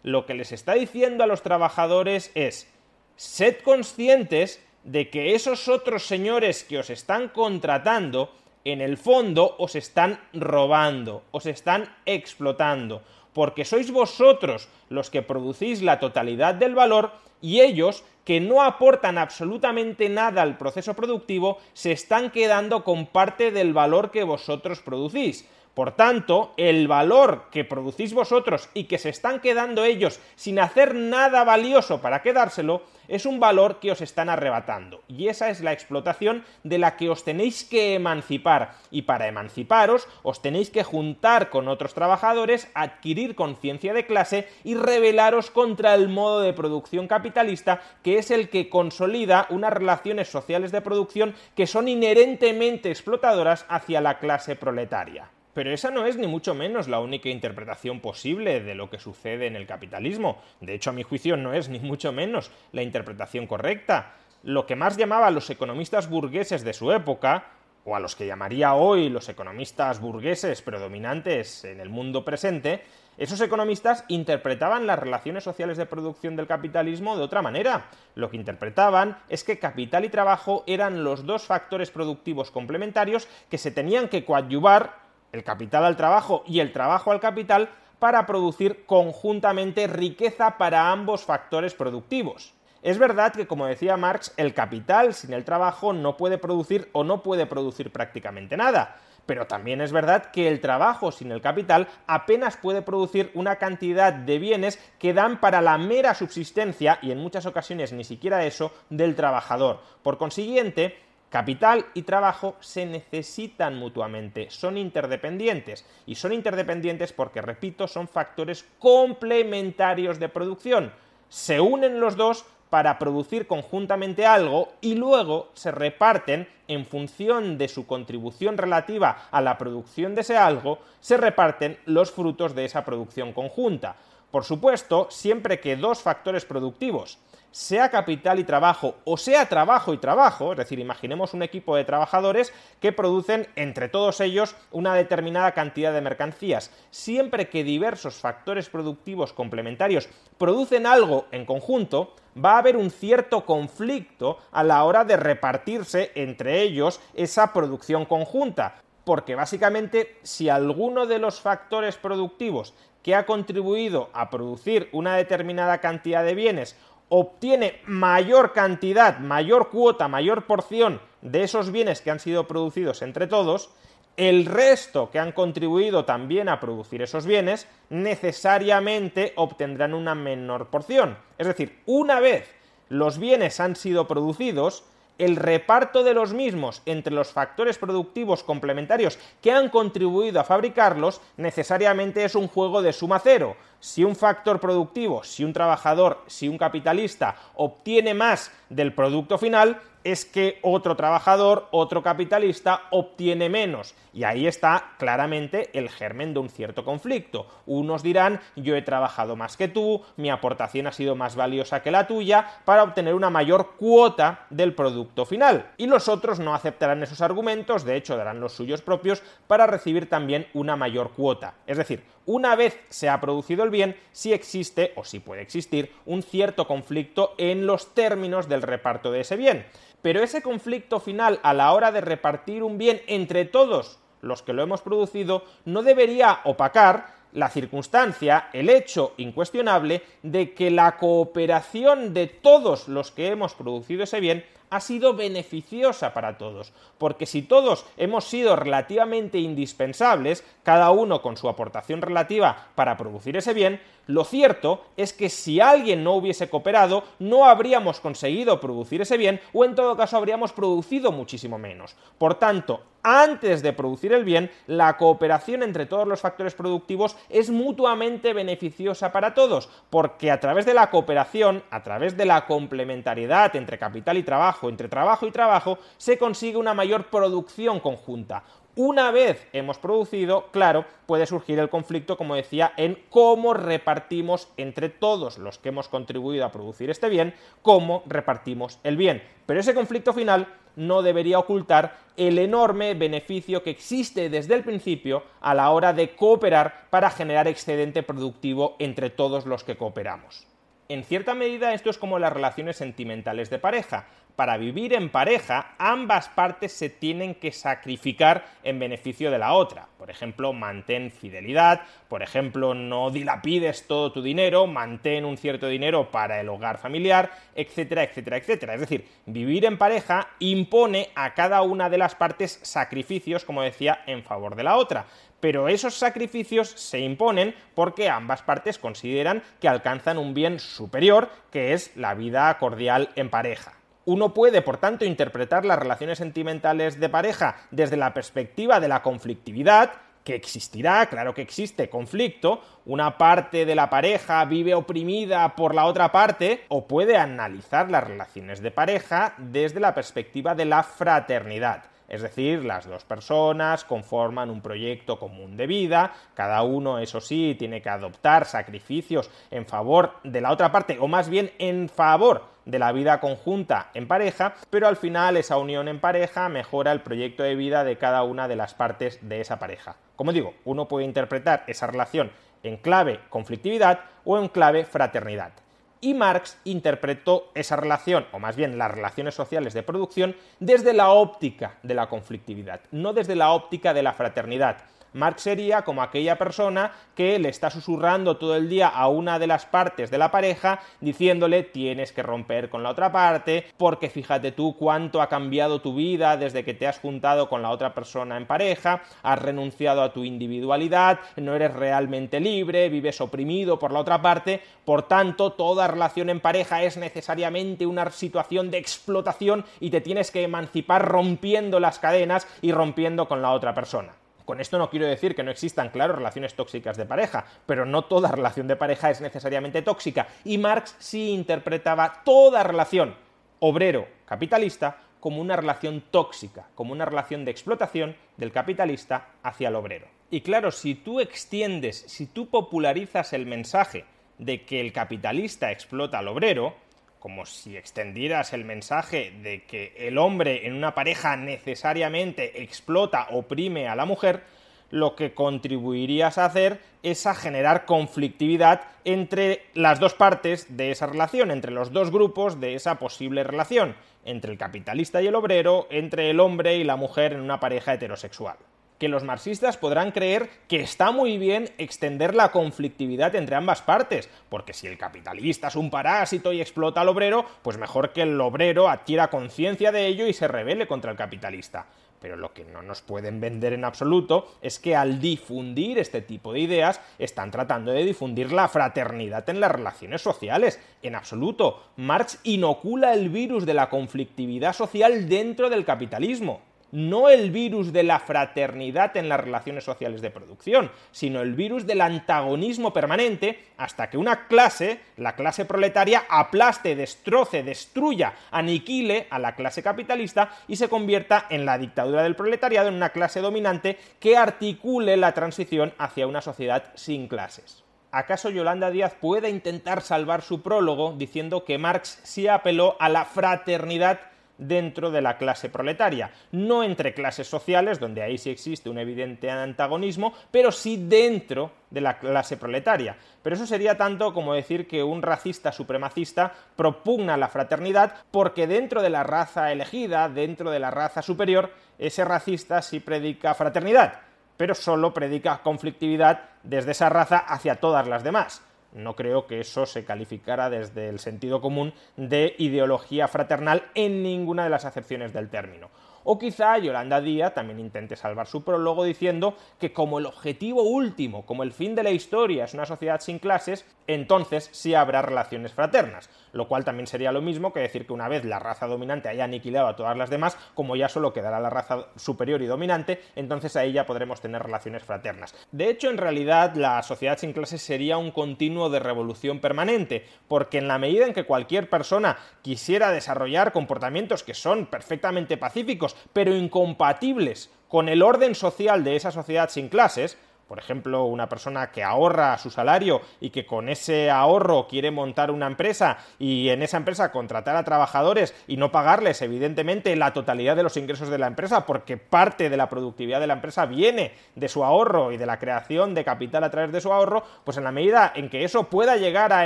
lo 0.08 0.26
que 0.26 0.34
les 0.34 0.54
está 0.54 0.76
diciendo 0.76 1.26
a 1.26 1.28
los 1.28 1.44
trabajadores 1.44 2.32
es, 2.34 2.72
sed 3.18 3.58
conscientes 3.58 4.64
de 4.86 5.10
que 5.10 5.36
esos 5.36 5.68
otros 5.68 6.08
señores 6.08 6.64
que 6.64 6.80
os 6.80 6.90
están 6.90 7.28
contratando, 7.28 8.32
en 8.64 8.80
el 8.80 8.96
fondo 8.96 9.56
os 9.60 9.76
están 9.76 10.22
robando, 10.32 11.24
os 11.32 11.46
están 11.46 11.94
explotando, 12.06 13.02
porque 13.34 13.66
sois 13.66 13.92
vosotros 13.92 14.70
los 14.88 15.10
que 15.10 15.28
producís 15.28 15.82
la 15.82 16.00
totalidad 16.00 16.56
del 16.56 16.74
valor 16.74 17.12
y 17.42 17.60
ellos, 17.60 18.06
que 18.24 18.40
no 18.40 18.64
aportan 18.64 19.18
absolutamente 19.18 20.08
nada 20.08 20.42
al 20.42 20.58
proceso 20.58 20.94
productivo, 20.94 21.60
se 21.74 21.92
están 21.92 22.32
quedando 22.32 22.86
con 22.86 23.08
parte 23.08 23.52
del 23.52 23.74
valor 23.74 24.12
que 24.12 24.24
vosotros 24.24 24.80
producís. 24.80 25.44
Por 25.78 25.92
tanto, 25.92 26.56
el 26.58 26.88
valor 26.88 27.50
que 27.52 27.64
producís 27.64 28.12
vosotros 28.12 28.68
y 28.74 28.86
que 28.86 28.98
se 28.98 29.10
están 29.10 29.42
quedando 29.42 29.84
ellos 29.84 30.20
sin 30.36 30.58
hacer 30.58 30.96
nada 30.96 31.44
valioso 31.44 32.02
para 32.02 32.24
quedárselo, 32.24 32.82
es 33.08 33.28
un 33.28 33.40
valor 33.40 33.80
que 33.80 33.92
os 33.92 34.02
están 34.02 34.28
arrebatando. 34.28 35.04
Y 35.08 35.28
esa 35.28 35.52
es 35.52 35.62
la 35.62 35.74
explotación 35.74 36.44
de 36.64 36.80
la 36.80 36.98
que 36.98 37.12
os 37.12 37.24
tenéis 37.24 37.64
que 37.64 37.94
emancipar. 37.94 38.74
Y 38.90 39.04
para 39.04 39.28
emanciparos, 39.28 40.08
os 40.24 40.42
tenéis 40.42 40.72
que 40.72 40.84
juntar 40.84 41.52
con 41.52 41.68
otros 41.68 41.94
trabajadores, 41.94 42.72
adquirir 42.74 43.36
conciencia 43.36 43.94
de 43.94 44.08
clase 44.08 44.48
y 44.64 44.74
rebelaros 44.74 45.52
contra 45.52 45.94
el 45.94 46.10
modo 46.10 46.40
de 46.40 46.54
producción 46.54 47.08
capitalista, 47.08 47.84
que 48.02 48.18
es 48.18 48.32
el 48.32 48.50
que 48.50 48.68
consolida 48.68 49.46
unas 49.52 49.74
relaciones 49.74 50.28
sociales 50.28 50.72
de 50.72 50.82
producción 50.82 51.36
que 51.56 51.68
son 51.68 51.88
inherentemente 51.88 52.90
explotadoras 52.90 53.68
hacia 53.70 54.02
la 54.02 54.18
clase 54.18 54.56
proletaria. 54.56 55.30
Pero 55.58 55.72
esa 55.72 55.90
no 55.90 56.06
es 56.06 56.18
ni 56.18 56.28
mucho 56.28 56.54
menos 56.54 56.88
la 56.88 57.00
única 57.00 57.30
interpretación 57.30 58.00
posible 58.00 58.62
de 58.62 58.76
lo 58.76 58.92
que 58.92 59.00
sucede 59.00 59.48
en 59.48 59.56
el 59.56 59.66
capitalismo. 59.66 60.40
De 60.62 60.76
hecho, 60.76 60.92
a 60.92 60.94
mi 60.94 61.02
juicio, 61.02 61.36
no 61.36 61.52
es 61.52 61.68
ni 61.68 61.80
mucho 61.80 62.12
menos 62.12 62.52
la 62.74 62.84
interpretación 62.84 63.48
correcta. 63.48 64.14
Lo 64.44 64.68
que 64.68 64.76
más 64.76 64.98
llamaba 64.98 65.26
a 65.26 65.32
los 65.32 65.50
economistas 65.50 66.12
burgueses 66.12 66.64
de 66.64 66.74
su 66.74 66.92
época, 66.92 67.46
o 67.86 67.96
a 67.96 68.00
los 68.00 68.16
que 68.16 68.28
llamaría 68.28 68.76
hoy 68.76 69.10
los 69.10 69.30
economistas 69.30 70.00
burgueses 70.00 70.62
predominantes 70.62 71.64
en 71.64 71.80
el 71.80 71.90
mundo 71.90 72.24
presente, 72.24 72.84
esos 73.18 73.42
economistas 73.42 74.06
interpretaban 74.10 74.86
las 74.86 75.00
relaciones 75.00 75.44
sociales 75.44 75.78
de 75.78 75.88
producción 75.88 76.36
del 76.36 76.46
capitalismo 76.46 77.18
de 77.18 77.24
otra 77.24 77.42
manera. 77.42 77.88
Lo 78.14 78.30
que 78.30 78.38
interpretaban 78.38 79.18
es 79.28 79.44
que 79.44 79.58
capital 79.58 80.06
y 80.06 80.10
trabajo 80.10 80.64
eran 80.68 81.04
los 81.04 81.26
dos 81.26 81.48
factores 81.48 81.90
productivos 81.90 82.52
complementarios 82.52 83.28
que 83.50 83.58
se 83.58 83.72
tenían 83.72 84.08
que 84.08 84.24
coadyuvar 84.24 85.07
el 85.32 85.44
capital 85.44 85.86
al 85.86 85.98
trabajo 85.98 86.44
y 86.46 86.60
el 86.60 86.72
trabajo 86.72 87.12
al 87.12 87.20
capital 87.20 87.70
para 88.00 88.26
producir 88.26 88.86
conjuntamente 88.86 89.88
riqueza 89.88 90.58
para 90.58 90.92
ambos 90.92 91.24
factores 91.24 91.74
productivos. 91.74 92.54
Es 92.84 93.00
verdad 93.00 93.34
que, 93.34 93.48
como 93.48 93.66
decía 93.66 93.98
Marx, 93.98 94.34
el 94.38 94.54
capital 94.54 95.14
sin 95.14 95.34
el 95.34 95.44
trabajo 95.44 95.94
no 95.94 96.16
puede 96.16 96.38
producir 96.38 96.90
o 96.94 97.04
no 97.04 97.24
puede 97.24 97.48
producir 97.48 97.92
prácticamente 97.92 98.56
nada, 98.56 98.98
pero 99.26 99.48
también 99.48 99.82
es 99.82 99.92
verdad 99.92 100.32
que 100.32 100.48
el 100.48 100.62
trabajo 100.62 101.12
sin 101.12 101.32
el 101.32 101.42
capital 101.42 101.88
apenas 102.06 102.56
puede 102.56 102.82
producir 102.82 103.32
una 103.34 103.58
cantidad 103.58 104.14
de 104.14 104.40
bienes 104.40 104.80
que 105.00 105.14
dan 105.14 105.40
para 105.40 105.62
la 105.62 105.78
mera 105.78 106.14
subsistencia, 106.14 107.00
y 107.02 107.12
en 107.12 107.20
muchas 107.20 107.46
ocasiones 107.46 107.94
ni 107.94 108.04
siquiera 108.04 108.46
eso, 108.46 108.72
del 108.90 109.16
trabajador. 109.16 109.82
Por 110.04 110.18
consiguiente, 110.18 110.98
Capital 111.30 111.86
y 111.94 112.04
trabajo 112.04 112.56
se 112.62 112.86
necesitan 112.86 113.76
mutuamente, 113.76 114.50
son 114.50 114.78
interdependientes. 114.78 115.86
Y 116.06 116.16
son 116.16 116.32
interdependientes 116.32 117.12
porque, 117.12 117.42
repito, 117.42 117.88
son 117.88 118.08
factores 118.08 118.66
complementarios 118.80 120.20
de 120.20 120.30
producción. 120.30 120.94
Se 121.28 121.60
unen 121.60 122.00
los 122.00 122.16
dos 122.16 122.46
para 122.70 122.98
producir 122.98 123.48
conjuntamente 123.48 124.26
algo 124.26 124.74
y 124.82 124.96
luego 124.96 125.52
se 125.54 125.72
reparten 125.72 126.48
en 126.68 126.86
función 126.86 127.58
de 127.58 127.68
su 127.68 127.86
contribución 127.86 128.58
relativa 128.58 129.28
a 129.32 129.42
la 129.42 129.58
producción 129.58 130.16
de 130.16 130.22
ese 130.22 130.38
algo, 130.38 130.80
se 131.00 131.18
reparten 131.18 131.78
los 131.86 132.12
frutos 132.12 132.56
de 132.56 132.66
esa 132.66 132.84
producción 132.84 133.34
conjunta. 133.34 133.96
Por 134.32 134.44
supuesto, 134.44 135.08
siempre 135.10 135.60
que 135.60 135.78
dos 135.78 136.02
factores 136.02 136.46
productivos 136.46 137.20
sea 137.52 137.90
capital 137.90 138.40
y 138.40 138.44
trabajo 138.44 138.96
o 139.04 139.18
sea 139.18 139.48
trabajo 139.48 139.94
y 139.94 139.98
trabajo, 139.98 140.52
es 140.52 140.58
decir, 140.58 140.80
imaginemos 140.80 141.34
un 141.34 141.44
equipo 141.44 141.76
de 141.76 141.86
trabajadores 141.86 142.54
que 142.80 142.92
producen 142.92 143.48
entre 143.56 143.90
todos 143.90 144.22
ellos 144.22 144.56
una 144.72 144.94
determinada 144.94 145.54
cantidad 145.54 145.94
de 145.94 146.02
mercancías. 146.02 146.72
Siempre 146.92 147.50
que 147.50 147.64
diversos 147.64 148.16
factores 148.16 148.70
productivos 148.70 149.34
complementarios 149.34 150.10
producen 150.38 150.86
algo 150.86 151.26
en 151.32 151.46
conjunto, 151.46 152.14
va 152.44 152.54
a 152.54 152.60
haber 152.60 152.78
un 152.78 152.92
cierto 152.92 153.46
conflicto 153.46 154.38
a 154.52 154.64
la 154.64 154.84
hora 154.84 155.04
de 155.04 155.18
repartirse 155.18 156.12
entre 156.16 156.62
ellos 156.62 157.00
esa 157.14 157.54
producción 157.54 158.06
conjunta. 158.06 158.76
Porque 159.04 159.36
básicamente 159.36 160.18
si 160.24 160.50
alguno 160.50 161.06
de 161.06 161.18
los 161.18 161.40
factores 161.40 161.96
productivos 161.96 162.74
que 163.08 163.16
ha 163.16 163.26
contribuido 163.26 164.10
a 164.12 164.30
producir 164.30 164.90
una 164.92 165.16
determinada 165.16 165.78
cantidad 165.78 166.26
de 166.26 166.36
bienes 166.36 166.76
obtiene 167.10 167.82
mayor 167.86 168.54
cantidad, 168.54 169.20
mayor 169.20 169.70
cuota, 169.70 170.08
mayor 170.08 170.46
porción 170.46 171.00
de 171.22 171.44
esos 171.44 171.72
bienes 171.72 172.02
que 172.02 172.12
han 172.12 172.20
sido 172.20 172.48
producidos 172.48 173.02
entre 173.02 173.28
todos, 173.28 173.70
el 174.18 174.46
resto 174.46 175.12
que 175.12 175.20
han 175.20 175.32
contribuido 175.32 176.04
también 176.04 176.50
a 176.50 176.60
producir 176.60 177.04
esos 177.04 177.26
bienes 177.26 177.68
necesariamente 177.90 179.34
obtendrán 179.36 179.94
una 179.94 180.16
menor 180.16 180.68
porción. 180.68 181.18
Es 181.38 181.46
decir, 181.46 181.80
una 181.86 182.20
vez 182.20 182.50
los 182.90 183.20
bienes 183.20 183.60
han 183.60 183.76
sido 183.76 184.08
producidos, 184.08 184.84
el 185.18 185.36
reparto 185.36 186.04
de 186.04 186.14
los 186.14 186.34
mismos 186.34 186.82
entre 186.86 187.14
los 187.14 187.32
factores 187.32 187.78
productivos 187.78 188.44
complementarios 188.44 189.18
que 189.42 189.52
han 189.52 189.70
contribuido 189.70 190.40
a 190.40 190.44
fabricarlos 190.44 191.22
necesariamente 191.38 192.24
es 192.24 192.36
un 192.36 192.48
juego 192.48 192.82
de 192.82 192.94
suma 192.94 193.20
cero. 193.20 193.56
Si 193.80 194.04
un 194.04 194.16
factor 194.16 194.60
productivo, 194.60 195.24
si 195.24 195.44
un 195.44 195.54
trabajador, 195.54 196.24
si 196.28 196.48
un 196.48 196.58
capitalista 196.58 197.36
obtiene 197.56 198.14
más 198.14 198.52
del 198.70 198.94
producto 198.94 199.38
final, 199.38 199.80
es 200.08 200.24
que 200.24 200.58
otro 200.62 200.96
trabajador, 200.96 201.68
otro 201.72 202.02
capitalista 202.02 202.84
obtiene 202.92 203.50
menos. 203.50 203.94
Y 204.14 204.24
ahí 204.24 204.48
está 204.48 204.94
claramente 204.98 205.70
el 205.78 205.90
germen 205.90 206.34
de 206.34 206.40
un 206.40 206.50
cierto 206.50 206.86
conflicto. 206.86 207.46
Unos 207.66 208.04
dirán, 208.04 208.40
yo 208.56 208.78
he 208.78 208.82
trabajado 208.82 209.36
más 209.36 209.58
que 209.58 209.68
tú, 209.68 210.02
mi 210.16 210.30
aportación 210.30 210.88
ha 210.88 210.94
sido 210.94 211.18
más 211.18 211.36
valiosa 211.36 211.84
que 211.84 211.92
la 211.92 212.08
tuya, 212.08 212.48
para 212.64 212.84
obtener 212.84 213.16
una 213.16 213.30
mayor 213.30 213.76
cuota 213.78 214.46
del 214.50 214.74
producto 214.74 215.26
final. 215.26 215.72
Y 215.76 215.88
los 215.88 216.08
otros 216.08 216.40
no 216.40 216.56
aceptarán 216.56 217.04
esos 217.04 217.20
argumentos, 217.20 217.84
de 217.84 217.98
hecho 217.98 218.16
darán 218.16 218.40
los 218.40 218.54
suyos 218.54 218.82
propios, 218.82 219.22
para 219.48 219.68
recibir 219.68 220.08
también 220.08 220.48
una 220.54 220.78
mayor 220.78 221.12
cuota. 221.12 221.56
Es 221.68 221.76
decir, 221.76 222.02
una 222.26 222.56
vez 222.56 222.80
se 222.90 223.10
ha 223.10 223.20
producido 223.20 223.66
el 223.66 223.70
bien, 223.72 223.98
sí 224.14 224.32
existe, 224.32 224.94
o 224.96 225.04
sí 225.04 225.20
puede 225.20 225.42
existir, 225.42 225.92
un 226.06 226.24
cierto 226.24 226.66
conflicto 226.66 227.36
en 227.38 227.68
los 227.68 227.94
términos 227.94 228.48
del 228.48 228.62
reparto 228.62 229.12
de 229.12 229.22
ese 229.22 229.36
bien 229.36 229.66
pero 230.02 230.24
ese 230.24 230.42
conflicto 230.42 231.00
final 231.00 231.40
a 231.44 231.54
la 231.54 231.74
hora 231.74 231.92
de 231.92 232.02
repartir 232.02 232.64
un 232.64 232.78
bien 232.78 233.02
entre 233.08 233.46
todos 233.46 234.00
los 234.22 234.42
que 234.42 234.54
lo 234.54 234.64
hemos 234.64 234.82
producido 234.82 235.44
no 235.66 235.84
debería 235.84 236.40
opacar 236.44 237.18
la 237.34 237.50
circunstancia, 237.50 238.50
el 238.54 238.70
hecho 238.70 239.14
incuestionable 239.18 240.02
de 240.24 240.54
que 240.54 240.72
la 240.72 240.98
cooperación 240.98 242.14
de 242.14 242.28
todos 242.28 242.88
los 242.88 243.12
que 243.12 243.28
hemos 243.28 243.54
producido 243.54 244.04
ese 244.04 244.20
bien 244.20 244.46
ha 244.70 244.80
sido 244.80 245.14
beneficiosa 245.14 246.14
para 246.14 246.38
todos, 246.38 246.74
porque 246.98 247.26
si 247.26 247.42
todos 247.42 247.86
hemos 247.98 248.26
sido 248.26 248.56
relativamente 248.56 249.40
indispensables, 249.40 250.44
cada 250.64 250.92
uno 250.92 251.22
con 251.22 251.38
su 251.38 251.50
aportación 251.50 252.02
relativa 252.02 252.68
para 252.76 252.98
producir 252.98 253.38
ese 253.38 253.54
bien, 253.54 253.82
lo 254.08 254.24
cierto 254.24 254.86
es 254.96 255.14
que 255.14 255.30
si 255.30 255.60
alguien 255.60 256.04
no 256.04 256.14
hubiese 256.14 256.50
cooperado, 256.50 257.04
no 257.20 257.46
habríamos 257.46 258.00
conseguido 258.00 258.60
producir 258.60 259.02
ese 259.02 259.18
bien 259.18 259.40
o 259.54 259.66
en 259.66 259.76
todo 259.76 259.96
caso 259.98 260.18
habríamos 260.18 260.54
producido 260.54 261.12
muchísimo 261.12 261.58
menos. 261.58 261.96
Por 262.18 262.36
tanto, 262.36 262.82
antes 263.04 263.62
de 263.62 263.74
producir 263.74 264.14
el 264.14 264.24
bien, 264.24 264.52
la 264.68 264.98
cooperación 264.98 265.64
entre 265.64 265.86
todos 265.86 266.08
los 266.08 266.22
factores 266.22 266.54
productivos 266.54 267.16
es 267.30 267.50
mutuamente 267.50 268.34
beneficiosa 268.34 269.12
para 269.12 269.34
todos, 269.34 269.70
porque 269.90 270.32
a 270.32 270.40
través 270.40 270.66
de 270.66 270.74
la 270.74 270.90
cooperación, 270.90 271.64
a 271.70 271.84
través 271.84 272.18
de 272.18 272.26
la 272.26 272.46
complementariedad 272.46 273.56
entre 273.56 273.78
capital 273.78 274.18
y 274.18 274.24
trabajo, 274.24 274.70
entre 274.70 274.90
trabajo 274.90 275.28
y 275.28 275.32
trabajo, 275.32 275.78
se 275.98 276.18
consigue 276.18 276.58
una 276.58 276.74
mayor 276.74 277.06
producción 277.06 277.80
conjunta, 277.80 278.44
una 278.78 279.10
vez 279.10 279.48
hemos 279.54 279.80
producido, 279.80 280.52
claro, 280.52 280.86
puede 281.08 281.26
surgir 281.26 281.58
el 281.58 281.68
conflicto, 281.68 282.16
como 282.16 282.36
decía, 282.36 282.74
en 282.78 283.00
cómo 283.10 283.56
repartimos 283.56 284.50
entre 284.56 284.90
todos 284.90 285.40
los 285.40 285.58
que 285.58 285.70
hemos 285.70 285.88
contribuido 285.88 286.46
a 286.46 286.52
producir 286.52 286.92
este 286.92 287.10
bien, 287.10 287.34
cómo 287.64 288.04
repartimos 288.06 288.78
el 288.84 288.96
bien. 288.96 289.24
Pero 289.48 289.60
ese 289.60 289.74
conflicto 289.74 290.14
final 290.14 290.48
no 290.78 291.02
debería 291.02 291.40
ocultar 291.40 291.98
el 292.16 292.40
enorme 292.40 292.94
beneficio 292.94 293.64
que 293.64 293.72
existe 293.72 294.30
desde 294.30 294.56
el 294.56 294.64
principio 294.64 295.24
a 295.42 295.54
la 295.54 295.72
hora 295.72 295.92
de 295.92 296.16
cooperar 296.16 296.86
para 296.90 297.10
generar 297.10 297.48
excedente 297.48 298.04
productivo 298.04 298.78
entre 298.80 299.10
todos 299.10 299.46
los 299.46 299.66
que 299.66 299.76
cooperamos. 299.76 300.48
En 300.88 301.04
cierta 301.04 301.34
medida 301.34 301.74
esto 301.74 301.90
es 301.90 301.98
como 301.98 302.20
las 302.20 302.32
relaciones 302.32 302.78
sentimentales 302.78 303.50
de 303.50 303.60
pareja 303.60 304.08
para 304.38 304.58
vivir 304.58 304.94
en 304.94 305.10
pareja, 305.10 305.74
ambas 305.80 306.30
partes 306.30 306.72
se 306.72 306.92
tienen 306.92 307.34
que 307.34 307.52
sacrificar 307.52 308.46
en 308.64 308.78
beneficio 308.78 309.32
de 309.32 309.40
la 309.40 309.54
otra. 309.54 309.88
Por 309.98 310.12
ejemplo, 310.12 310.54
mantén 310.54 311.10
fidelidad, 311.10 311.82
por 312.08 312.22
ejemplo, 312.22 312.76
no 312.76 313.10
dilapides 313.10 313.88
todo 313.88 314.12
tu 314.12 314.22
dinero, 314.22 314.68
mantén 314.68 315.26
un 315.26 315.38
cierto 315.38 315.68
dinero 315.68 316.12
para 316.12 316.40
el 316.40 316.50
hogar 316.50 316.78
familiar, 316.78 317.32
etcétera, 317.56 318.04
etcétera, 318.04 318.38
etcétera. 318.38 318.76
Es 318.76 318.82
decir, 318.82 319.08
vivir 319.26 319.66
en 319.66 319.80
pareja 319.80 320.30
impone 320.38 321.10
a 321.16 321.34
cada 321.34 321.64
una 321.64 321.90
de 321.90 321.98
las 321.98 322.14
partes 322.14 322.60
sacrificios, 322.62 323.44
como 323.44 323.64
decía, 323.64 324.04
en 324.06 324.24
favor 324.24 324.56
de 324.56 324.64
la 324.64 324.78
otra 324.78 325.08
pero 325.40 325.68
esos 325.68 325.94
sacrificios 325.94 326.70
se 326.70 327.00
imponen 327.00 327.54
porque 327.76 328.10
ambas 328.10 328.42
partes 328.42 328.80
consideran 328.80 329.44
que 329.60 329.68
alcanzan 329.68 330.18
un 330.18 330.34
bien 330.34 330.60
superior, 330.60 331.30
que 331.52 331.74
es 331.74 331.96
la 331.96 332.16
vida 332.16 332.58
cordial 332.58 333.10
en 333.16 333.30
pareja. 333.30 333.78
Uno 334.08 334.34
puede, 334.34 334.62
por 334.62 334.78
tanto, 334.78 335.04
interpretar 335.04 335.66
las 335.66 335.78
relaciones 335.78 336.20
sentimentales 336.20 336.98
de 336.98 337.10
pareja 337.10 337.58
desde 337.72 337.98
la 337.98 338.14
perspectiva 338.14 338.80
de 338.80 338.88
la 338.88 339.02
conflictividad, 339.02 339.92
que 340.24 340.34
existirá, 340.34 341.08
claro 341.08 341.34
que 341.34 341.42
existe 341.42 341.90
conflicto, 341.90 342.62
una 342.86 343.18
parte 343.18 343.66
de 343.66 343.76
la 343.76 343.90
pareja 343.90 344.46
vive 344.46 344.74
oprimida 344.76 345.54
por 345.58 345.76
la 345.76 345.84
otra 345.84 346.10
parte, 346.10 346.64
o 346.70 346.88
puede 346.88 347.18
analizar 347.18 347.92
las 347.92 348.06
relaciones 348.06 348.62
de 348.62 348.72
pareja 348.72 349.34
desde 349.40 349.82
la 349.82 349.94
perspectiva 349.94 350.56
de 350.56 350.64
la 350.64 350.84
fraternidad. 350.84 351.84
Es 352.08 352.22
decir, 352.22 352.64
las 352.64 352.88
dos 352.88 353.04
personas 353.04 353.84
conforman 353.84 354.50
un 354.50 354.62
proyecto 354.62 355.20
común 355.20 355.58
de 355.58 355.68
vida, 355.68 356.14
cada 356.34 356.64
uno, 356.64 357.00
eso 357.00 357.20
sí, 357.20 357.58
tiene 357.60 357.82
que 357.82 357.90
adoptar 357.90 358.46
sacrificios 358.46 359.30
en 359.52 359.66
favor 359.66 360.14
de 360.24 360.40
la 360.40 360.54
otra 360.54 360.72
parte, 360.72 360.98
o 360.98 361.10
más 361.10 361.28
bien 361.28 361.52
en 361.60 361.90
favor 361.90 362.56
de 362.68 362.80
la 362.80 362.92
vida 362.92 363.20
conjunta 363.20 363.90
en 363.94 364.08
pareja, 364.08 364.54
pero 364.70 364.88
al 364.88 364.98
final 364.98 365.38
esa 365.38 365.58
unión 365.58 365.88
en 365.88 366.00
pareja 366.00 366.50
mejora 366.50 366.92
el 366.92 367.02
proyecto 367.02 367.44
de 367.44 367.56
vida 367.56 367.84
de 367.84 367.98
cada 367.98 368.24
una 368.24 368.48
de 368.48 368.56
las 368.56 368.74
partes 368.74 369.20
de 369.28 369.42
esa 369.42 369.58
pareja. 369.58 369.96
Como 370.16 370.34
digo, 370.34 370.54
uno 370.66 370.88
puede 370.88 371.06
interpretar 371.06 371.64
esa 371.68 371.88
relación 371.88 372.32
en 372.64 372.78
clave 372.78 373.22
conflictividad 373.30 374.02
o 374.26 374.38
en 374.38 374.50
clave 374.50 374.86
fraternidad 374.86 375.54
y 376.02 376.14
Marx 376.14 376.60
interpretó 376.64 377.52
esa 377.56 377.76
relación, 377.76 378.28
o 378.32 378.40
más 378.40 378.56
bien 378.56 378.78
las 378.78 378.92
relaciones 378.92 379.36
sociales 379.36 379.74
de 379.74 379.84
producción, 379.84 380.36
desde 380.60 380.94
la 380.94 381.10
óptica 381.10 381.78
de 381.84 381.96
la 381.96 382.08
conflictividad, 382.08 382.82
no 382.92 383.14
desde 383.14 383.36
la 383.36 383.52
óptica 383.52 383.94
de 383.94 384.04
la 384.04 384.14
fraternidad. 384.14 384.78
Marx 385.14 385.42
sería 385.42 385.84
como 385.84 386.02
aquella 386.02 386.38
persona 386.38 386.92
que 387.16 387.40
le 387.40 387.50
está 387.50 387.70
susurrando 387.70 388.38
todo 388.38 388.56
el 388.56 388.70
día 388.70 388.88
a 388.88 389.08
una 389.08 389.40
de 389.40 389.48
las 389.48 389.66
partes 389.66 390.12
de 390.12 390.18
la 390.18 390.32
pareja 390.32 390.80
diciéndole 391.02 391.64
tienes 391.64 392.12
que 392.12 392.24
romper 392.24 392.70
con 392.70 392.84
la 392.84 392.90
otra 392.90 393.12
parte 393.12 393.66
porque 393.78 394.10
fíjate 394.10 394.52
tú 394.52 394.76
cuánto 394.78 395.22
ha 395.22 395.30
cambiado 395.30 395.82
tu 395.82 395.96
vida 395.96 396.38
desde 396.38 396.64
que 396.64 396.74
te 396.74 396.88
has 396.88 397.00
juntado 397.00 397.50
con 397.50 397.62
la 397.62 397.70
otra 397.70 397.94
persona 397.94 398.38
en 398.38 398.46
pareja, 398.46 399.04
has 399.24 399.42
renunciado 399.42 400.02
a 400.02 400.14
tu 400.14 400.24
individualidad, 400.24 401.20
no 401.36 401.56
eres 401.56 401.74
realmente 401.74 402.40
libre, 402.40 402.90
vives 402.90 403.22
oprimido 403.22 403.80
por 403.80 403.92
la 403.92 404.00
otra 404.00 404.22
parte, 404.22 404.62
por 404.86 405.04
tanto 405.04 405.54
toda 405.54 405.88
relación 405.88 406.30
en 406.30 406.40
pareja 406.40 406.84
es 406.84 406.98
necesariamente 406.98 407.86
una 407.86 408.10
situación 408.12 408.72
de 408.72 408.78
explotación 408.78 409.66
y 409.80 409.90
te 409.90 410.02
tienes 410.02 410.32
que 410.32 410.44
emancipar 410.44 411.06
rompiendo 411.06 411.80
las 411.80 412.00
cadenas 412.00 412.48
y 412.62 412.72
rompiendo 412.72 413.28
con 413.28 413.42
la 413.42 413.52
otra 413.52 413.74
persona. 413.74 414.14
Con 414.48 414.62
esto 414.62 414.78
no 414.78 414.90
quiero 414.90 415.06
decir 415.06 415.36
que 415.36 415.44
no 415.44 415.52
existan, 415.52 415.90
claro, 415.90 416.16
relaciones 416.16 416.56
tóxicas 416.56 416.96
de 416.96 417.06
pareja, 417.06 417.46
pero 417.66 417.86
no 417.86 418.06
toda 418.06 418.32
relación 418.32 418.66
de 418.66 418.78
pareja 418.78 419.10
es 419.10 419.20
necesariamente 419.20 419.82
tóxica. 419.82 420.30
Y 420.46 420.58
Marx 420.58 420.96
sí 421.00 421.32
interpretaba 421.32 422.24
toda 422.24 422.64
relación 422.64 423.14
obrero-capitalista 423.60 425.02
como 425.20 425.42
una 425.42 425.58
relación 425.58 426.02
tóxica, 426.12 426.70
como 426.76 426.94
una 426.94 427.04
relación 427.04 427.44
de 427.44 427.52
explotación 427.52 428.16
del 428.38 428.54
capitalista 428.54 429.32
hacia 429.44 429.68
el 429.68 429.76
obrero. 429.76 430.08
Y 430.32 430.40
claro, 430.40 430.72
si 430.72 430.96
tú 430.96 431.20
extiendes, 431.20 432.06
si 432.08 432.26
tú 432.28 432.48
popularizas 432.48 433.34
el 433.34 433.48
mensaje 433.48 434.06
de 434.38 434.64
que 434.64 434.80
el 434.80 434.94
capitalista 434.94 435.74
explota 435.74 436.20
al 436.20 436.30
obrero, 436.30 436.74
como 437.20 437.46
si 437.46 437.78
extendieras 437.78 438.54
el 438.54 438.66
mensaje 438.66 439.32
de 439.42 439.64
que 439.64 439.94
el 439.98 440.18
hombre 440.18 440.68
en 440.68 440.74
una 440.74 440.94
pareja 440.94 441.36
necesariamente 441.36 442.62
explota, 442.62 443.28
oprime 443.32 443.88
a 443.88 443.96
la 443.96 444.06
mujer, 444.06 444.44
lo 444.90 445.16
que 445.16 445.34
contribuirías 445.34 446.38
a 446.38 446.46
hacer 446.46 446.80
es 447.04 447.26
a 447.26 447.36
generar 447.36 447.86
conflictividad 447.86 448.82
entre 449.04 449.66
las 449.74 450.00
dos 450.00 450.14
partes 450.14 450.78
de 450.78 450.92
esa 450.92 451.08
relación, 451.08 451.52
entre 451.52 451.72
los 451.72 451.92
dos 451.92 452.12
grupos 452.12 452.60
de 452.60 452.76
esa 452.76 453.00
posible 453.00 453.44
relación, 453.44 453.96
entre 454.26 454.52
el 454.52 454.58
capitalista 454.58 455.22
y 455.22 455.28
el 455.28 455.36
obrero, 455.36 455.88
entre 455.90 456.30
el 456.30 456.40
hombre 456.40 456.78
y 456.78 456.84
la 456.84 456.96
mujer 456.96 457.34
en 457.34 457.42
una 457.42 457.60
pareja 457.60 457.94
heterosexual. 457.94 458.58
Que 458.98 459.08
los 459.08 459.24
marxistas 459.24 459.78
podrán 459.78 460.12
creer 460.12 460.50
que 460.68 460.82
está 460.82 461.12
muy 461.12 461.38
bien 461.38 461.70
extender 461.78 462.36
la 462.36 462.52
conflictividad 462.52 463.36
entre 463.36 463.56
ambas 463.56 463.82
partes, 463.82 464.30
porque 464.50 464.74
si 464.74 464.88
el 464.88 464.98
capitalista 464.98 465.68
es 465.68 465.76
un 465.76 465.90
parásito 465.90 466.54
y 466.54 466.62
explota 466.62 467.02
al 467.02 467.10
obrero, 467.10 467.46
pues 467.62 467.78
mejor 467.78 468.14
que 468.14 468.24
el 468.24 468.40
obrero 468.42 468.90
adquiera 468.90 469.30
conciencia 469.30 469.92
de 469.92 470.08
ello 470.08 470.28
y 470.28 470.34
se 470.34 470.48
rebele 470.48 470.88
contra 470.88 471.12
el 471.12 471.18
capitalista. 471.18 471.88
Pero 472.20 472.36
lo 472.36 472.52
que 472.52 472.66
no 472.66 472.82
nos 472.82 473.02
pueden 473.02 473.40
vender 473.40 473.74
en 473.74 473.86
absoluto 473.86 474.52
es 474.62 474.80
que 474.80 474.96
al 474.96 475.22
difundir 475.22 476.00
este 476.00 476.22
tipo 476.22 476.52
de 476.52 476.62
ideas 476.62 477.00
están 477.20 477.52
tratando 477.52 477.92
de 477.92 478.04
difundir 478.04 478.52
la 478.52 478.68
fraternidad 478.68 479.48
en 479.50 479.60
las 479.60 479.72
relaciones 479.72 480.24
sociales. 480.24 480.80
En 481.04 481.14
absoluto, 481.14 481.84
Marx 481.96 482.40
inocula 482.44 483.14
el 483.14 483.30
virus 483.30 483.68
de 483.68 483.76
la 483.76 483.90
conflictividad 483.90 484.74
social 484.74 485.30
dentro 485.30 485.70
del 485.70 485.86
capitalismo 485.86 486.62
no 486.92 487.30
el 487.30 487.52
virus 487.52 487.92
de 487.92 488.04
la 488.04 488.20
fraternidad 488.20 489.18
en 489.18 489.30
las 489.30 489.40
relaciones 489.40 489.84
sociales 489.84 490.22
de 490.22 490.30
producción, 490.30 490.92
sino 491.12 491.42
el 491.42 491.54
virus 491.54 491.86
del 491.86 492.02
antagonismo 492.02 492.94
permanente 492.94 493.66
hasta 493.78 494.10
que 494.10 494.18
una 494.18 494.48
clase, 494.48 495.00
la 495.18 495.36
clase 495.36 495.66
proletaria, 495.66 496.26
aplaste, 496.30 496.96
destroce, 496.96 497.64
destruya, 497.64 498.34
aniquile 498.52 499.28
a 499.30 499.40
la 499.40 499.56
clase 499.56 499.84
capitalista 499.84 500.52
y 500.68 500.76
se 500.76 500.90
convierta 500.90 501.46
en 501.50 501.66
la 501.66 501.78
dictadura 501.78 502.24
del 502.24 502.36
proletariado, 502.36 502.90
en 502.90 502.96
una 502.96 503.10
clase 503.10 503.42
dominante 503.42 503.98
que 504.20 504.38
articule 504.38 505.18
la 505.18 505.34
transición 505.34 505.94
hacia 505.98 506.28
una 506.28 506.42
sociedad 506.42 506.92
sin 506.96 507.28
clases. 507.28 507.84
¿Acaso 508.12 508.50
Yolanda 508.50 508.90
Díaz 508.90 509.16
puede 509.20 509.50
intentar 509.50 510.02
salvar 510.02 510.42
su 510.42 510.62
prólogo 510.62 511.14
diciendo 511.18 511.66
que 511.66 511.78
Marx 511.78 512.20
sí 512.24 512.48
apeló 512.48 512.96
a 513.00 513.10
la 513.10 513.26
fraternidad 513.26 514.20
dentro 514.58 515.12
de 515.12 515.22
la 515.22 515.38
clase 515.38 515.70
proletaria, 515.70 516.32
no 516.52 516.84
entre 516.84 517.14
clases 517.14 517.48
sociales, 517.48 518.00
donde 518.00 518.22
ahí 518.22 518.38
sí 518.38 518.50
existe 518.50 518.90
un 518.90 518.98
evidente 518.98 519.50
antagonismo, 519.50 520.34
pero 520.52 520.72
sí 520.72 520.98
dentro 521.08 521.72
de 521.90 522.02
la 522.02 522.20
clase 522.20 522.58
proletaria. 522.58 523.16
Pero 523.42 523.56
eso 523.56 523.66
sería 523.66 523.98
tanto 523.98 524.34
como 524.34 524.54
decir 524.54 524.88
que 524.88 525.04
un 525.04 525.22
racista 525.22 525.72
supremacista 525.72 526.54
propugna 526.76 527.38
la 527.38 527.48
fraternidad 527.48 528.16
porque 528.32 528.68
dentro 528.68 529.02
de 529.02 529.10
la 529.10 529.24
raza 529.24 529.72
elegida, 529.72 530.30
dentro 530.30 530.72
de 530.72 530.80
la 530.80 530.92
raza 530.92 531.22
superior, 531.22 531.72
ese 531.98 532.26
racista 532.26 532.82
sí 532.82 533.00
predica 533.00 533.54
fraternidad, 533.54 534.20
pero 534.58 534.76
solo 534.76 535.14
predica 535.14 535.60
conflictividad 535.64 536.42
desde 536.64 536.92
esa 536.92 537.10
raza 537.10 537.38
hacia 537.38 537.76
todas 537.76 538.08
las 538.08 538.24
demás. 538.24 538.62
No 538.94 539.16
creo 539.16 539.48
que 539.48 539.60
eso 539.60 539.86
se 539.86 540.06
calificara 540.06 540.70
desde 540.70 541.10
el 541.10 541.20
sentido 541.20 541.62
común 541.62 541.94
de 542.16 542.56
ideología 542.58 543.28
fraternal 543.28 543.84
en 543.96 544.24
ninguna 544.24 544.64
de 544.64 544.70
las 544.70 544.86
acepciones 544.86 545.34
del 545.34 545.50
término. 545.50 545.90
O 546.30 546.38
quizá 546.38 546.78
Yolanda 546.78 547.22
Díaz 547.22 547.54
también 547.54 547.80
intente 547.80 548.18
salvar 548.18 548.48
su 548.48 548.62
prólogo 548.62 549.06
diciendo 549.06 549.56
que 549.80 549.94
como 549.94 550.20
el 550.20 550.26
objetivo 550.26 550.84
último, 550.84 551.46
como 551.46 551.64
el 551.64 551.72
fin 551.72 551.96
de 551.96 552.04
la 552.04 552.12
historia 552.12 552.66
es 552.66 552.74
una 552.74 552.86
sociedad 552.86 553.22
sin 553.22 553.40
clases, 553.40 553.86
entonces 554.08 554.70
sí 554.74 554.94
habrá 554.94 555.22
relaciones 555.22 555.72
fraternas, 555.72 556.30
lo 556.52 556.68
cual 556.68 556.84
también 556.84 557.08
sería 557.08 557.32
lo 557.32 557.42
mismo 557.42 557.72
que 557.72 557.80
decir 557.80 558.06
que 558.06 558.12
una 558.12 558.28
vez 558.28 558.44
la 558.44 558.60
raza 558.60 558.88
dominante 558.88 559.30
haya 559.30 559.46
aniquilado 559.46 559.88
a 559.88 559.96
todas 559.96 560.18
las 560.18 560.30
demás, 560.30 560.58
como 560.76 560.98
ya 560.98 561.08
solo 561.08 561.32
quedará 561.32 561.62
la 561.62 561.70
raza 561.70 562.08
superior 562.18 562.62
y 562.62 562.66
dominante, 562.66 563.22
entonces 563.38 563.78
ahí 563.78 563.94
ya 563.94 564.06
podremos 564.06 564.42
tener 564.42 564.62
relaciones 564.62 565.04
fraternas. 565.04 565.56
De 565.72 565.90
hecho, 565.90 566.10
en 566.10 566.18
realidad, 566.18 566.76
la 566.76 567.02
sociedad 567.04 567.38
sin 567.38 567.54
clases 567.54 567.82
sería 567.82 568.18
un 568.18 568.32
continuo 568.32 568.90
de 568.90 569.00
revolución 569.00 569.62
permanente, 569.62 570.26
porque 570.50 570.80
en 570.80 570.90
la 570.90 571.00
medida 571.00 571.26
en 571.26 571.34
que 571.34 571.46
cualquier 571.46 571.90
persona 571.90 572.38
quisiera 572.62 573.12
desarrollar 573.12 573.72
comportamientos 573.72 574.44
que 574.44 574.54
son 574.54 574.88
perfectamente 574.88 575.56
pacíficos, 575.56 576.17
pero 576.34 576.56
incompatibles 576.56 577.70
con 577.88 578.10
el 578.10 578.22
orden 578.22 578.56
social 578.56 579.04
de 579.04 579.16
esa 579.16 579.32
sociedad 579.32 579.70
sin 579.70 579.90
clases, 579.90 580.38
por 580.68 580.80
ejemplo, 580.80 581.24
una 581.24 581.48
persona 581.48 581.92
que 581.92 582.04
ahorra 582.04 582.58
su 582.58 582.70
salario 582.70 583.22
y 583.40 583.52
que 583.52 583.66
con 583.66 583.88
ese 583.88 584.30
ahorro 584.30 584.88
quiere 584.88 585.12
montar 585.12 585.50
una 585.50 585.66
empresa 585.66 586.18
y 586.40 586.68
en 586.70 586.84
esa 586.84 586.98
empresa 586.98 587.32
contratar 587.32 587.78
a 587.78 587.86
trabajadores 587.86 588.54
y 588.68 588.76
no 588.76 588.92
pagarles, 588.92 589.42
evidentemente, 589.42 590.14
la 590.18 590.34
totalidad 590.34 590.76
de 590.76 590.84
los 590.84 590.98
ingresos 590.98 591.30
de 591.30 591.38
la 591.38 591.48
empresa, 591.48 591.86
porque 591.86 592.18
parte 592.18 592.70
de 592.70 592.76
la 592.76 592.90
productividad 592.90 593.40
de 593.40 593.48
la 593.48 593.54
empresa 593.54 593.86
viene 593.86 594.34
de 594.56 594.68
su 594.68 594.84
ahorro 594.84 595.32
y 595.32 595.38
de 595.38 595.46
la 595.46 595.58
creación 595.58 596.14
de 596.14 596.26
capital 596.26 596.66
a 596.66 596.72
través 596.72 596.92
de 596.92 597.02
su 597.02 597.14
ahorro, 597.14 597.44
pues 597.64 597.78
en 597.78 597.86
la 597.86 597.94
medida 597.94 598.34
en 598.36 598.50
que 598.50 598.66
eso 598.66 598.90
pueda 598.90 599.16
llegar 599.16 599.54
a 599.54 599.66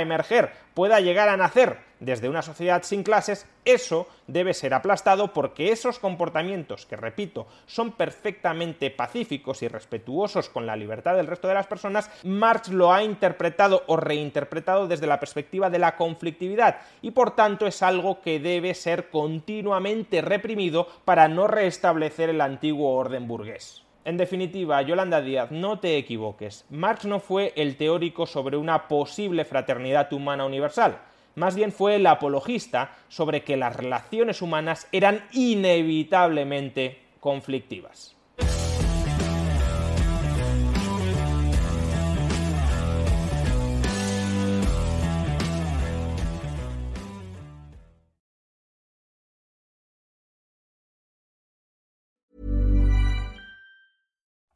emerger, 0.00 0.52
pueda 0.72 1.00
llegar 1.00 1.28
a 1.28 1.36
nacer 1.36 1.91
desde 2.02 2.28
una 2.28 2.42
sociedad 2.42 2.82
sin 2.82 3.04
clases, 3.04 3.46
eso 3.64 4.08
debe 4.26 4.54
ser 4.54 4.74
aplastado 4.74 5.32
porque 5.32 5.70
esos 5.70 6.00
comportamientos, 6.00 6.84
que 6.84 6.96
repito, 6.96 7.46
son 7.66 7.92
perfectamente 7.92 8.90
pacíficos 8.90 9.62
y 9.62 9.68
respetuosos 9.68 10.48
con 10.48 10.66
la 10.66 10.74
libertad 10.74 11.14
del 11.14 11.28
resto 11.28 11.46
de 11.46 11.54
las 11.54 11.68
personas, 11.68 12.10
Marx 12.24 12.70
lo 12.70 12.92
ha 12.92 13.04
interpretado 13.04 13.84
o 13.86 13.96
reinterpretado 13.96 14.88
desde 14.88 15.06
la 15.06 15.20
perspectiva 15.20 15.70
de 15.70 15.78
la 15.78 15.96
conflictividad 15.96 16.78
y 17.02 17.12
por 17.12 17.36
tanto 17.36 17.68
es 17.68 17.82
algo 17.84 18.20
que 18.20 18.40
debe 18.40 18.74
ser 18.74 19.08
continuamente 19.08 20.22
reprimido 20.22 20.88
para 21.04 21.28
no 21.28 21.46
restablecer 21.46 22.30
el 22.30 22.40
antiguo 22.40 22.94
orden 22.94 23.28
burgués. 23.28 23.84
En 24.04 24.16
definitiva, 24.16 24.82
Yolanda 24.82 25.20
Díaz, 25.20 25.52
no 25.52 25.78
te 25.78 25.96
equivoques. 25.96 26.64
Marx 26.70 27.04
no 27.04 27.20
fue 27.20 27.52
el 27.54 27.76
teórico 27.76 28.26
sobre 28.26 28.56
una 28.56 28.88
posible 28.88 29.44
fraternidad 29.44 30.12
humana 30.12 30.44
universal 30.44 30.98
más 31.34 31.54
bien 31.54 31.72
fue 31.72 31.96
el 31.96 32.06
apologista 32.06 32.96
sobre 33.08 33.42
que 33.42 33.56
las 33.56 33.76
relaciones 33.76 34.42
humanas 34.42 34.86
eran 34.92 35.24
inevitablemente 35.32 36.98
conflictivas. 37.20 38.14